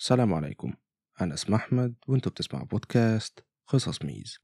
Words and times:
السلام 0.00 0.34
عليكم. 0.34 0.74
أنا 1.20 1.34
اسمي 1.34 1.56
أحمد 1.56 1.94
وأنتوا 2.08 2.32
بتسمعوا 2.32 2.66
بودكاست 2.66 3.44
قصص 3.66 4.02
ميز. 4.02 4.38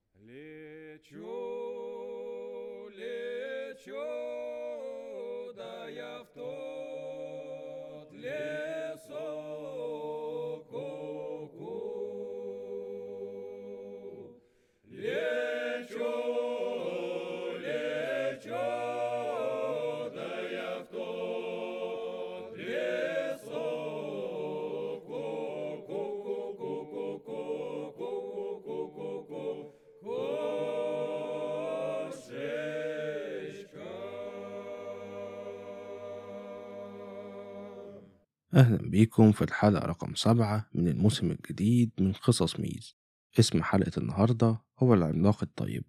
أهلا 38.57 38.77
بيكم 38.77 39.33
في 39.33 39.43
الحلقة 39.43 39.87
رقم 39.87 40.15
سبعة 40.15 40.69
من 40.75 40.89
الموسم 40.89 41.31
الجديد 41.31 41.91
من 42.01 42.13
قصص 42.13 42.61
ميز. 42.61 42.97
اسم 43.39 43.63
حلقة 43.63 43.93
النهاردة 43.99 44.63
هو 44.79 44.95
العملاق 44.95 45.43
الطيب. 45.43 45.85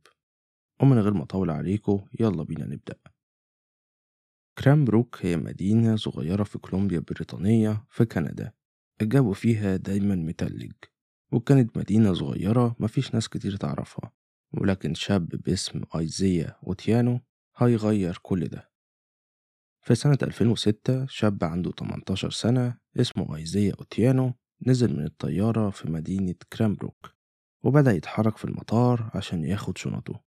ومن 0.81 0.99
غير 0.99 1.13
ما 1.13 1.23
أطول 1.23 1.49
عليكم 1.49 2.05
يلا 2.19 2.43
بينا 2.43 2.65
نبدأ. 2.65 2.95
كرامبروك 4.57 5.25
هي 5.25 5.37
مدينة 5.37 5.95
صغيرة 5.95 6.43
في 6.43 6.57
كولومبيا 6.57 6.97
البريطانية 6.97 7.85
في 7.89 8.05
كندا. 8.05 8.53
الجو 9.01 9.33
فيها 9.33 9.75
دايما 9.75 10.15
متلج. 10.15 10.73
وكانت 11.31 11.77
مدينة 11.77 12.13
صغيرة 12.13 12.75
مفيش 12.79 13.13
ناس 13.13 13.29
كتير 13.29 13.55
تعرفها. 13.55 14.11
ولكن 14.53 14.93
شاب 14.93 15.27
باسم 15.27 15.81
أيزيا 15.95 16.55
أوتيانو 16.67 17.19
هيغير 17.57 18.19
كل 18.21 18.47
ده. 18.47 18.71
في 19.87 19.95
سنة 19.95 20.17
2006 20.23 21.05
شاب 21.05 21.43
عنده 21.43 21.71
18 21.71 22.29
سنة 22.29 22.77
اسمه 22.99 23.35
أيزيا 23.35 23.73
أوتيانو 23.79 24.33
نزل 24.67 24.97
من 24.97 25.05
الطيارة 25.05 25.69
في 25.69 25.91
مدينة 25.91 26.35
كرامبروك 26.53 27.13
وبدأ 27.63 27.91
يتحرك 27.91 28.37
في 28.37 28.45
المطار 28.45 29.11
عشان 29.13 29.43
ياخد 29.43 29.77
شنطه 29.77 30.23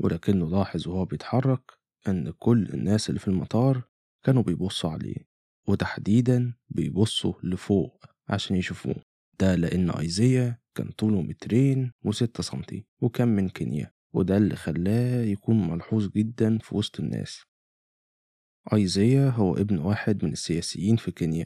ولكنه 0.00 0.50
لاحظ 0.50 0.88
وهو 0.88 1.04
بيتحرك 1.04 1.60
إن 2.08 2.30
كل 2.30 2.68
الناس 2.74 3.08
اللي 3.08 3.20
في 3.20 3.28
المطار 3.28 3.82
كانوا 4.24 4.42
بيبصوا 4.42 4.90
عليه 4.90 5.26
وتحديدا 5.68 6.54
بيبصوا 6.68 7.34
لفوق 7.42 8.04
عشان 8.28 8.56
يشوفوه. 8.56 8.96
ده 9.40 9.54
لأن 9.54 9.90
أيزيا 9.90 10.58
كان 10.74 10.90
طوله 10.90 11.22
مترين 11.22 11.92
وستة 12.04 12.42
سنتي 12.42 12.86
وكان 13.00 13.28
من 13.28 13.48
كينيا 13.48 13.92
وده 14.12 14.36
اللي 14.36 14.56
خلاه 14.56 15.22
يكون 15.22 15.68
ملحوظ 15.68 16.08
جدا 16.08 16.58
في 16.58 16.76
وسط 16.76 17.00
الناس. 17.00 17.49
أيزيا 18.72 19.28
هو 19.28 19.56
ابن 19.56 19.78
واحد 19.78 20.24
من 20.24 20.32
السياسيين 20.32 20.96
في 20.96 21.10
كينيا 21.10 21.44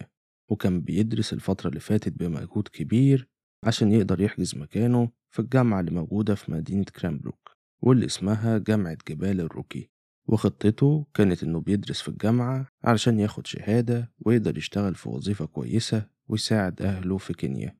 وكان 0.48 0.80
بيدرس 0.80 1.32
الفترة 1.32 1.68
اللي 1.68 1.80
فاتت 1.80 2.12
بمجهود 2.12 2.68
كبير 2.68 3.28
عشان 3.64 3.92
يقدر 3.92 4.20
يحجز 4.20 4.56
مكانه 4.56 5.10
في 5.30 5.38
الجامعة 5.38 5.80
اللي 5.80 5.90
موجودة 5.90 6.34
في 6.34 6.52
مدينة 6.52 6.84
كرانبروك 6.84 7.50
واللي 7.82 8.06
اسمها 8.06 8.58
جامعة 8.58 8.98
جبال 9.08 9.40
الروكي. 9.40 9.90
وخطته 10.26 11.06
كانت 11.14 11.42
إنه 11.42 11.60
بيدرس 11.60 12.00
في 12.00 12.08
الجامعة 12.08 12.66
علشان 12.84 13.20
ياخد 13.20 13.46
شهادة 13.46 14.12
ويقدر 14.18 14.58
يشتغل 14.58 14.94
في 14.94 15.08
وظيفة 15.08 15.46
كويسة 15.46 16.08
ويساعد 16.28 16.82
أهله 16.82 17.18
في 17.18 17.34
كينيا. 17.34 17.78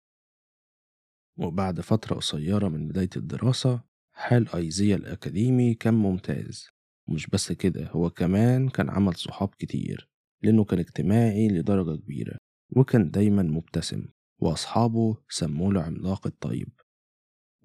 وبعد 1.36 1.80
فترة 1.80 2.14
قصيرة 2.14 2.69
من 2.69 2.88
بداية 2.88 3.10
الدراسة 3.16 3.80
حال 4.12 4.54
أيزيا 4.54 4.96
الأكاديمي 4.96 5.74
كان 5.74 5.94
ممتاز. 5.94 6.73
ومش 7.08 7.27
بس 7.27 7.52
كده 7.52 7.88
هو 7.88 8.10
كمان 8.10 8.69
كان 8.69 8.91
عمل 8.91 9.15
صحاب 9.15 9.48
كتير 9.59 10.09
لأنه 10.42 10.65
كان 10.65 10.78
اجتماعي 10.78 11.48
لدرجة 11.48 11.97
كبيرة 12.00 12.37
وكان 12.76 13.10
دايما 13.10 13.42
مبتسم 13.42 14.06
وأصحابه 14.41 15.16
سموله 15.28 15.82
عملاق 15.82 16.26
الطيب. 16.26 16.69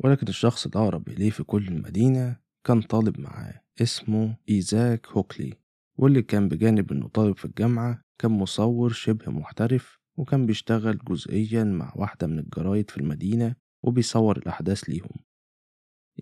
ولكن 0.04 0.28
الشخص 0.28 0.66
الأقرب 0.66 1.10
إليه 1.10 1.30
في 1.30 1.44
كل 1.44 1.68
المدينة 1.68 2.40
كان 2.68 2.82
طالب 2.82 3.20
معاه 3.20 3.62
اسمه 3.82 4.38
إيزاك 4.50 5.08
هوكلي 5.08 5.54
واللي 5.98 6.22
كان 6.22 6.50
بجانب 6.50 6.92
إنه 6.92 7.08
طالب 7.08 7.38
في 7.38 7.46
الجامعة 7.46 8.02
كان 8.22 8.32
مصور 8.32 8.90
شبه 8.90 9.32
محترف 9.32 10.00
وكان 10.18 10.46
بيشتغل 10.46 10.98
جزئيا 10.98 11.64
مع 11.64 11.94
واحدة 11.96 12.28
من 12.28 12.40
الجرايد 12.40 12.90
في 12.90 12.98
المدينة 12.98 13.56
وبيصور 13.84 14.38
الأحداث 14.38 14.84
ليهم. 14.90 15.24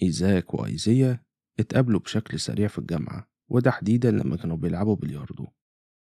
إيزاك 0.03 0.53
وأيزيا 0.53 1.23
اتقابلوا 1.59 1.99
بشكل 1.99 2.39
سريع 2.39 2.67
في 2.67 2.79
الجامعة 2.79 3.29
وتحديدا 3.49 4.11
لما 4.11 4.37
كانوا 4.37 4.57
بيلعبوا 4.57 4.95
بلياردو. 4.95 5.47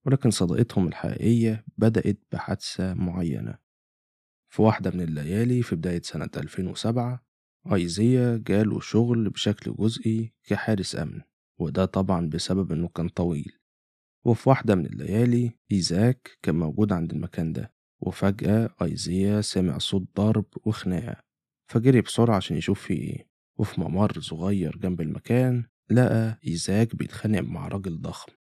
ولكن 0.06 0.32
صداقتهم 0.32 0.88
الحقيقية 0.88 1.66
بدأت 1.78 2.20
بحادثة 2.32 2.94
معينة. 2.94 3.58
في 4.50 4.62
واحدة 4.62 4.92
من 4.92 5.02
الليالي 5.02 5.62
في 5.62 5.76
بداية 5.76 6.02
سنة 6.02 6.30
2007 6.38 7.26
أيزيا 7.74 8.44
جاله 8.48 8.80
شغل 8.80 9.30
بشكل 9.30 9.76
جزئي 9.76 10.34
كحارس 10.44 10.96
أمن 10.96 11.22
وده 11.60 11.86
طبعا 11.86 12.30
بسبب 12.30 12.72
إنه 12.72 12.88
كان 12.88 13.10
طويل. 13.10 13.60
وفي 14.26 14.50
واحدة 14.50 14.76
من 14.76 14.86
الليالي 14.86 15.52
إيزاك 15.72 16.38
كان 16.42 16.56
موجود 16.56 16.94
عند 16.94 17.12
المكان 17.14 17.54
ده 17.54 17.74
وفجأة 18.00 18.76
أيزيا 18.82 19.42
سمع 19.42 19.78
صوت 19.78 20.08
ضرب 20.18 20.46
وخناقة 20.66 21.24
فجري 21.72 22.02
بسرعة 22.02 22.36
عشان 22.36 22.58
يشوف 22.58 22.82
فيه 22.82 23.00
إيه. 23.02 23.33
وفي 23.58 23.82
ممر 23.82 24.20
صغير 24.20 24.78
جنب 24.78 25.02
المكان 25.02 25.64
لقى 25.90 26.40
إيزاك 26.48 26.96
بيتخانق 26.96 27.42
مع 27.42 27.68
راجل 27.68 28.02
ضخم. 28.02 28.32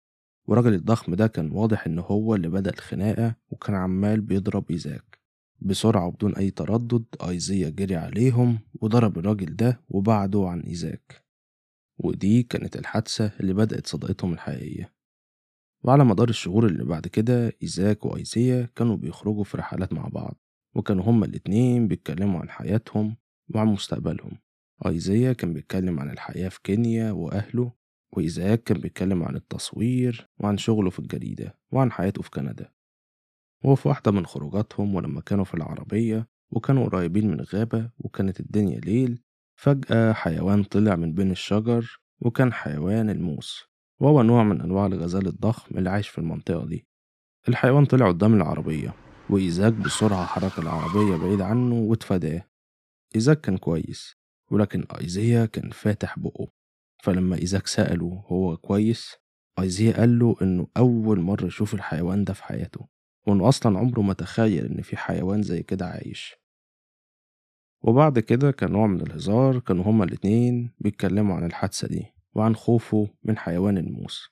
والراجل 0.48 0.74
الضخم 0.74 1.14
ده 1.14 1.26
كان 1.26 1.50
واضح 1.50 1.86
إن 1.86 1.98
هو 1.98 2.34
اللي 2.34 2.48
بدأ 2.48 2.70
الخناقة 2.70 3.34
وكان 3.50 3.76
عمال 3.76 4.20
بيضرب 4.20 4.70
إيزاك. 4.70 5.18
بسرعة 5.60 6.06
وبدون 6.06 6.36
أي 6.36 6.50
تردد 6.50 7.04
أيزيا 7.28 7.70
جري 7.70 7.96
عليهم 7.96 8.58
وضرب 8.80 9.18
الراجل 9.18 9.56
ده 9.56 9.80
وبعده 9.88 10.48
عن 10.48 10.60
إيزاك. 10.60 11.24
ودي 11.98 12.42
كانت 12.42 12.76
الحادثة 12.76 13.32
اللي 13.40 13.54
بدأت 13.54 13.86
صداقتهم 13.86 14.32
الحقيقية. 14.32 14.92
وعلى 15.84 16.04
مدار 16.04 16.28
الشهور 16.28 16.66
اللي 16.66 16.84
بعد 16.84 17.06
كده 17.06 17.52
إيزاك 17.62 18.04
وأيزيا 18.04 18.68
كانوا 18.76 18.96
بيخرجوا 18.96 19.44
في 19.44 19.56
رحلات 19.56 19.92
مع 19.92 20.08
بعض 20.08 20.38
وكانوا 20.74 21.04
هما 21.04 21.26
الاتنين 21.26 21.88
بيتكلموا 21.88 22.40
عن 22.40 22.50
حياتهم 22.50 23.16
وعن 23.54 23.66
مستقبلهم. 23.66 24.38
أيزيا 24.86 25.32
كان 25.32 25.52
بيتكلم 25.52 26.00
عن 26.00 26.10
الحياة 26.10 26.48
في 26.48 26.60
كينيا 26.64 27.10
وأهله 27.12 27.72
وإيزاك 28.16 28.62
كان 28.62 28.78
بيتكلم 28.78 29.22
عن 29.22 29.36
التصوير 29.36 30.28
وعن 30.38 30.58
شغله 30.58 30.90
في 30.90 30.98
الجريدة 30.98 31.58
وعن 31.72 31.92
حياته 31.92 32.22
في 32.22 32.30
كندا. 32.30 32.72
وفي 33.64 33.88
واحدة 33.88 34.10
من 34.10 34.26
خروجاتهم 34.26 34.94
ولما 34.94 35.20
كانوا 35.20 35.44
في 35.44 35.54
العربية 35.54 36.28
وكانوا 36.50 36.86
قريبين 36.88 37.30
من 37.30 37.40
غابة 37.40 37.90
وكانت 37.98 38.40
الدنيا 38.40 38.80
ليل 38.80 39.22
فجأة 39.56 40.12
حيوان 40.12 40.64
طلع 40.64 40.96
من 40.96 41.12
بين 41.12 41.30
الشجر 41.30 42.00
وكان 42.20 42.52
حيوان 42.52 43.10
الموس 43.10 43.64
وهو 44.00 44.22
نوع 44.22 44.42
من 44.42 44.60
أنواع 44.60 44.86
الغزال 44.86 45.26
الضخم 45.26 45.78
اللي 45.78 45.90
عايش 45.90 46.08
في 46.08 46.18
المنطقة 46.18 46.66
دي. 46.66 46.86
الحيوان 47.48 47.84
طلع 47.84 48.08
قدام 48.08 48.34
العربية 48.34 48.94
وإيزاك 49.30 49.72
بسرعة 49.72 50.26
حرك 50.26 50.58
العربية 50.58 51.16
بعيد 51.16 51.40
عنه 51.40 51.74
واتفاداه. 51.74 52.48
إيزاك 53.16 53.40
كان 53.40 53.56
كويس 53.56 54.21
ولكن 54.52 54.84
أيزيا 55.00 55.46
كان 55.46 55.70
فاتح 55.70 56.18
بقه. 56.18 56.48
فلما 57.02 57.36
إيزاك 57.38 57.66
سأله 57.66 58.24
هو 58.26 58.56
كويس 58.56 59.16
أيزيا 59.58 59.92
قال 59.92 60.18
له 60.18 60.36
إنه 60.42 60.66
أول 60.76 61.20
مرة 61.20 61.46
يشوف 61.46 61.74
الحيوان 61.74 62.24
ده 62.24 62.32
في 62.34 62.44
حياته 62.44 62.88
وإنه 63.26 63.48
أصلا 63.48 63.78
عمره 63.78 64.00
ما 64.00 64.12
تخيل 64.14 64.66
إن 64.66 64.82
في 64.82 64.96
حيوان 64.96 65.42
زي 65.42 65.62
كده 65.62 65.86
عايش. 65.86 66.34
وبعد 67.82 68.18
كده 68.18 68.50
كان 68.50 68.72
نوع 68.72 68.86
من 68.86 69.00
الهزار 69.00 69.58
كانوا 69.58 69.84
هما 69.84 70.04
الاتنين 70.04 70.70
بيتكلموا 70.78 71.36
عن 71.36 71.44
الحادثة 71.44 71.88
دي 71.88 72.06
وعن 72.34 72.56
خوفه 72.56 73.08
من 73.24 73.38
حيوان 73.38 73.78
الموس. 73.78 74.28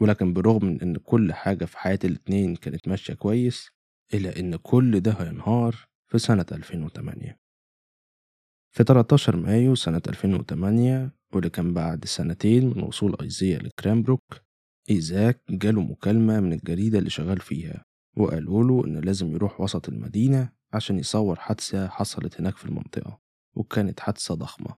ولكن 0.00 0.32
بالرغم 0.32 0.64
من 0.64 0.80
إن 0.82 0.96
كل 0.96 1.32
حاجة 1.32 1.64
في 1.64 1.78
حياة 1.78 1.98
الاتنين 2.04 2.56
كانت 2.56 2.88
ماشية 2.88 3.14
كويس 3.14 3.70
إلا 4.14 4.40
إن 4.40 4.56
كل 4.56 5.00
ده 5.00 5.12
هينهار 5.12 5.76
في 6.06 6.18
سنة 6.18 6.46
2008 6.52 7.47
في 8.70 8.84
13 8.84 9.36
مايو 9.36 9.74
سنة 9.74 10.02
2008 10.08 11.12
واللي 11.32 11.50
كان 11.50 11.74
بعد 11.74 12.04
سنتين 12.04 12.66
من 12.66 12.82
وصول 12.82 13.16
أيزيا 13.22 13.58
لكرامبروك 13.58 14.22
إيزاك 14.90 15.42
جاله 15.50 15.82
مكالمة 15.82 16.40
من 16.40 16.52
الجريدة 16.52 16.98
اللي 16.98 17.10
شغال 17.10 17.40
فيها 17.40 17.84
وقالوا 18.16 18.64
له 18.64 18.84
إن 18.86 18.98
لازم 18.98 19.32
يروح 19.32 19.60
وسط 19.60 19.88
المدينة 19.88 20.52
عشان 20.72 20.98
يصور 20.98 21.36
حادثة 21.36 21.88
حصلت 21.88 22.40
هناك 22.40 22.56
في 22.56 22.64
المنطقة 22.64 23.20
وكانت 23.56 24.00
حادثة 24.00 24.34
ضخمة. 24.34 24.74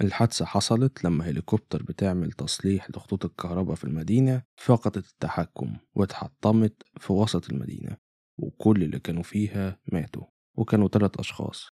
الحادثة 0.00 0.44
حصلت 0.44 1.04
لما 1.04 1.24
هليكوبتر 1.24 1.82
بتعمل 1.82 2.32
تصليح 2.32 2.90
لخطوط 2.90 3.24
الكهرباء 3.24 3.74
في 3.74 3.84
المدينة 3.84 4.42
فقدت 4.56 5.08
التحكم 5.10 5.76
واتحطمت 5.94 6.82
في 7.00 7.12
وسط 7.12 7.50
المدينة 7.50 7.96
وكل 8.38 8.82
اللي 8.82 8.98
كانوا 8.98 9.22
فيها 9.22 9.78
ماتوا 9.92 10.24
وكانوا 10.54 10.88
تلات 10.88 11.16
أشخاص. 11.16 11.68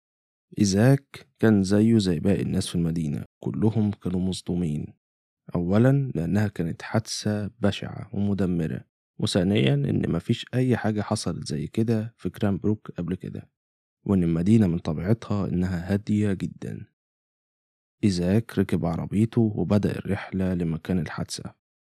إيزاك 0.59 1.27
كان 1.39 1.63
زيه 1.63 1.97
زي 1.97 2.19
باقي 2.19 2.41
الناس 2.41 2.67
في 2.67 2.75
المدينة 2.75 3.25
كلهم 3.39 3.91
كانوا 3.91 4.19
مصدومين. 4.19 4.93
أولا 5.55 6.11
لأنها 6.15 6.47
كانت 6.47 6.81
حادثة 6.81 7.51
بشعة 7.59 8.09
ومدمرة 8.13 8.81
وثانيا 9.19 9.73
إن 9.73 10.11
مفيش 10.11 10.45
أي 10.53 10.77
حاجة 10.77 11.01
حصلت 11.01 11.47
زي 11.47 11.67
كده 11.67 12.13
في 12.17 12.29
كرامبروك 12.29 12.91
قبل 12.91 13.15
كده 13.15 13.49
وإن 14.05 14.23
المدينة 14.23 14.67
من 14.67 14.79
طبيعتها 14.79 15.47
إنها 15.47 15.93
هادية 15.93 16.33
جدا. 16.33 16.85
إيزاك 18.03 18.59
ركب 18.59 18.85
عربيته 18.85 19.41
وبدأ 19.41 19.91
الرحلة 19.91 20.53
لمكان 20.53 20.99
الحادثة 20.99 21.53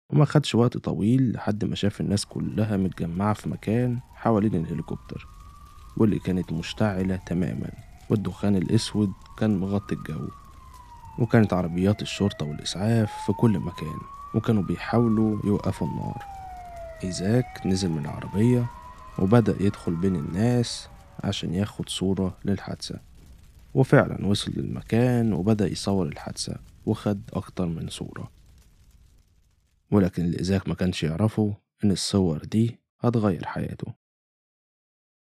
وما 0.09 0.25
خدش 0.25 0.55
وقت 0.55 0.77
طويل 0.77 1.31
لحد 1.31 1.65
ما 1.65 1.75
شاف 1.75 2.01
الناس 2.01 2.25
كلها 2.25 2.77
متجمعة 2.77 3.33
في 3.33 3.49
مكان 3.49 3.99
حوالين 4.13 4.55
الهليكوبتر 4.55 5.27
واللي 5.97 6.19
كانت 6.19 6.53
مشتعلة 6.53 7.15
تماما. 7.15 7.86
والدخان 8.09 8.55
الأسود 8.55 9.11
كان 9.37 9.59
مغطي 9.59 9.95
الجو 9.95 10.29
وكانت 11.19 11.53
عربيات 11.53 12.01
الشرطة 12.01 12.45
والإسعاف 12.45 13.11
في 13.25 13.33
كل 13.33 13.59
مكان 13.59 13.97
وكانوا 14.35 14.63
بيحاولوا 14.63 15.39
يوقفوا 15.45 15.87
النار. 15.87 16.23
إيزاك 17.03 17.61
نزل 17.65 17.89
من 17.89 17.99
العربية 18.05 18.65
وبدأ 19.19 19.55
يدخل 19.63 19.95
بين 19.95 20.15
الناس 20.15 20.89
عشان 21.23 21.53
ياخد 21.53 21.89
صورة 21.89 22.37
للحادثة. 22.45 22.99
وفعلا 23.73 24.25
وصل 24.25 24.51
للمكان 24.55 25.33
وبدأ 25.33 25.67
يصور 25.67 26.05
الحادثة 26.05 26.55
وخد 26.85 27.21
أكتر 27.33 27.65
من 27.65 27.87
صورة. 27.89 28.31
ولكن 29.91 30.23
اللي 30.25 30.39
إيزاك 30.39 30.67
ما 30.67 30.75
كانش 30.75 31.03
يعرفه 31.03 31.53
إن 31.83 31.91
الصور 31.91 32.37
دي 32.37 32.79
هتغير 32.99 33.45
حياته. 33.45 33.93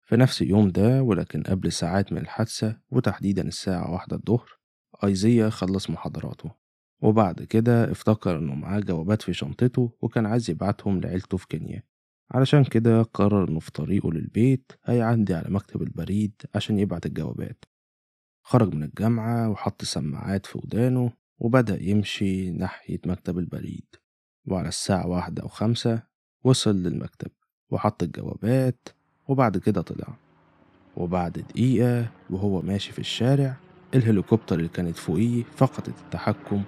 في 0.09 0.17
نفس 0.17 0.43
اليوم 0.43 0.69
ده 0.69 1.03
ولكن 1.03 1.43
قبل 1.43 1.73
ساعات 1.73 2.13
من 2.13 2.19
الحادثة 2.19 2.81
وتحديدا 2.91 3.43
الساعة 3.49 3.93
واحدة 3.93 4.17
الظهر 4.17 4.59
أيزيا 5.05 5.51
خلص 5.51 5.91
محاضراته. 5.91 6.51
وبعد 7.03 7.43
كده 7.43 7.93
افتكر 7.93 8.39
إنه 8.39 8.55
معاه 8.55 8.81
جوابات 8.81 9.23
في 9.23 9.33
شنطته 9.33 9.93
وكان 10.03 10.27
عايز 10.27 10.51
يبعتهم 10.51 11.01
لعيلته 11.01 11.37
في 11.37 11.47
كينيا. 11.47 11.83
علشان 12.31 12.65
كده 12.65 13.03
قرر 13.03 13.49
إنه 13.49 13.61
في 13.61 13.73
طريقه 13.73 14.13
للبيت 14.13 14.73
هيعدي 14.85 15.35
على 15.35 15.51
مكتب 15.51 15.83
البريد 15.83 16.43
عشان 16.55 16.79
يبعت 16.79 17.07
الجوابات. 17.07 17.65
خرج 18.43 18.75
من 18.75 18.83
الجامعة 18.83 19.51
وحط 19.51 19.85
سماعات 19.85 20.47
في 20.47 20.59
ودانه 20.59 21.13
وبدأ 21.39 21.83
يمشي 21.83 22.51
ناحية 22.51 23.01
مكتب 23.07 23.39
البريد. 23.39 23.87
وعلى 24.47 24.69
الساعة 24.69 25.07
واحدة 25.07 25.43
أو 25.43 25.49
خمسة 25.49 26.03
وصل 26.45 26.77
للمكتب 26.77 27.31
وحط 27.71 28.03
الجوابات 28.03 28.89
وبعد 29.29 29.57
كده 29.59 29.81
طلع. 29.83 30.15
وبعد 30.97 31.33
دقيقة 31.33 32.11
وهو 32.31 32.63
ماشي 32.63 32.93
في 32.93 32.99
الشارع 32.99 33.57
الهليكوبتر 33.95 34.57
اللي 34.57 34.69
كانت 34.69 34.97
فوقيه 34.97 35.43
فقدت 35.43 35.89
التحكم 35.89 36.63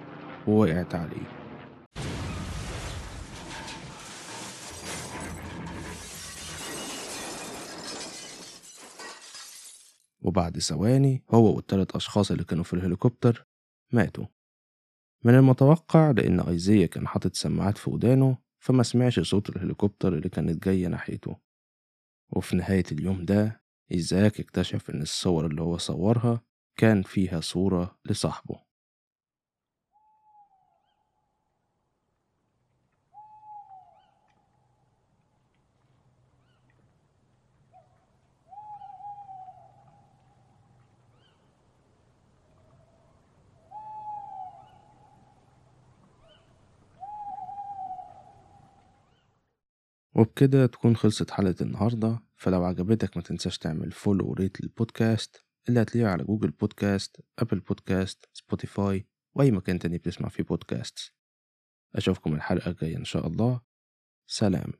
ووقعت 0.47 0.95
عليه. 0.95 1.41
وبعد 10.21 10.59
ثواني 10.59 11.23
هو 11.31 11.55
والتلات 11.55 11.91
أشخاص 11.95 12.31
اللي 12.31 12.43
كانوا 12.43 12.63
في 12.63 12.73
الهليكوبتر 12.73 13.47
ماتوا. 13.93 14.25
من 15.23 15.35
المتوقع 15.35 16.11
لأن 16.11 16.39
أيزيا 16.39 16.85
كان 16.87 17.07
حاطط 17.07 17.35
سماعات 17.35 17.77
في 17.77 17.89
ودانه 17.89 18.37
فما 18.59 18.83
سمعش 18.83 19.19
صوت 19.19 19.49
الهليكوبتر 19.49 20.13
اللي 20.13 20.29
كانت 20.29 20.63
جاية 20.63 20.87
ناحيته. 20.87 21.50
وفي 22.31 22.55
نهاية 22.55 22.83
اليوم 22.91 23.25
ده 23.25 23.61
إيزاك 23.91 24.39
اكتشف 24.39 24.89
إن 24.89 25.01
الصور 25.01 25.45
اللي 25.45 25.61
هو 25.61 25.77
صورها 25.77 26.41
كان 26.79 27.01
فيها 27.01 27.41
صورة 27.41 27.99
لصاحبه. 28.05 28.70
وبكده 50.21 50.65
تكون 50.65 50.95
خلصت 50.95 51.31
حلقة 51.31 51.55
النهاردة. 51.61 52.19
فلو 52.35 52.63
عجبتك 52.63 53.17
ما 53.17 53.23
تنساش 53.23 53.57
تعمل 53.57 53.91
follow 53.91 54.29
و 54.29 54.35
rate 54.35 54.61
للبودكاست 54.61 55.45
اللي 55.69 55.81
هتلاقيه 55.81 56.07
على 56.07 56.23
Google 56.23 56.51
Podcast 56.51 57.21
Apple 57.39 57.59
Podcast 57.59 58.29
Spotify 58.33 59.07
وأي 59.35 59.51
مكان 59.51 59.79
تاني 59.79 59.97
بتسمع 59.97 60.29
فيه 60.29 60.43
بودكاست 60.43 61.13
أشوفكم 61.95 62.33
الحلقة 62.33 62.71
الجاية 62.71 62.97
إن 62.97 63.05
شاء 63.05 63.27
الله. 63.27 63.61
سلام. 64.27 64.69